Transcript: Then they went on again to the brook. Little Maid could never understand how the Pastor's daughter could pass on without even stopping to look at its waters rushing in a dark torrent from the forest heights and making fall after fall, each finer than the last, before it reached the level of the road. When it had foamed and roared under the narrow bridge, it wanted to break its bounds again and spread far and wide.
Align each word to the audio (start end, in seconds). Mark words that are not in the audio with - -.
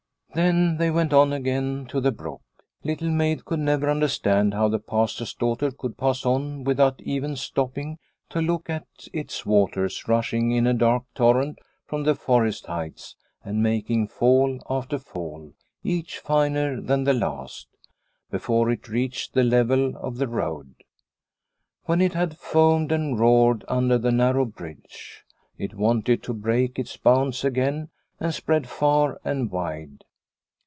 Then 0.33 0.77
they 0.77 0.89
went 0.91 1.11
on 1.11 1.33
again 1.33 1.87
to 1.89 1.99
the 1.99 2.13
brook. 2.13 2.41
Little 2.85 3.09
Maid 3.11 3.43
could 3.43 3.59
never 3.59 3.89
understand 3.89 4.53
how 4.53 4.69
the 4.69 4.79
Pastor's 4.79 5.33
daughter 5.33 5.71
could 5.71 5.97
pass 5.97 6.25
on 6.25 6.63
without 6.63 7.01
even 7.01 7.35
stopping 7.35 7.99
to 8.29 8.39
look 8.39 8.69
at 8.69 8.85
its 9.11 9.45
waters 9.45 10.07
rushing 10.07 10.51
in 10.51 10.65
a 10.65 10.73
dark 10.73 11.03
torrent 11.15 11.59
from 11.85 12.03
the 12.03 12.15
forest 12.15 12.67
heights 12.67 13.17
and 13.43 13.61
making 13.61 14.07
fall 14.07 14.63
after 14.69 14.97
fall, 14.99 15.51
each 15.83 16.17
finer 16.19 16.79
than 16.79 17.03
the 17.03 17.13
last, 17.13 17.67
before 18.29 18.71
it 18.71 18.87
reached 18.87 19.33
the 19.33 19.43
level 19.43 19.97
of 19.97 20.15
the 20.15 20.29
road. 20.29 20.75
When 21.87 21.99
it 21.99 22.13
had 22.13 22.37
foamed 22.37 22.93
and 22.93 23.19
roared 23.19 23.65
under 23.67 23.97
the 23.97 24.13
narrow 24.13 24.45
bridge, 24.45 25.25
it 25.57 25.75
wanted 25.75 26.23
to 26.23 26.33
break 26.33 26.79
its 26.79 26.95
bounds 26.95 27.43
again 27.43 27.89
and 28.17 28.33
spread 28.33 28.69
far 28.69 29.19
and 29.25 29.51
wide. 29.51 30.05